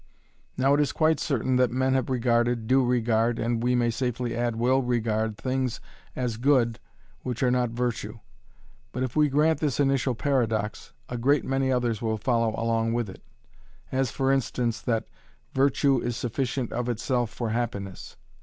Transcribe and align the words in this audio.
Now 0.57 0.73
it 0.73 0.79
is 0.79 0.91
quite 0.93 1.19
certain 1.19 1.57
that 1.57 1.69
men 1.69 1.93
have 1.93 2.09
regarded, 2.09 2.65
do 2.65 2.83
regard, 2.83 3.37
and, 3.37 3.61
we 3.61 3.75
may 3.75 3.91
safely 3.91 4.35
add 4.35 4.55
will 4.55 4.81
regard 4.81 5.37
things 5.37 5.79
as 6.15 6.37
good 6.37 6.79
which 7.21 7.43
are 7.43 7.51
not 7.51 7.69
virtue. 7.69 8.17
But 8.93 9.03
if 9.03 9.15
we 9.15 9.29
grant 9.29 9.59
this 9.59 9.79
initial 9.79 10.15
paradox, 10.15 10.91
a 11.07 11.17
great 11.19 11.45
many 11.45 11.71
others 11.71 12.01
will 12.01 12.17
follow 12.17 12.55
along 12.59 12.93
with 12.93 13.11
it 13.11 13.21
as 13.91 14.09
for 14.09 14.31
instance 14.31 14.81
that 14.81 15.07
"Virtue 15.53 15.99
is 15.99 16.17
sufficient 16.17 16.71
of 16.73 16.89
itself 16.89 17.29
for 17.29 17.51
happiness". 17.51 18.17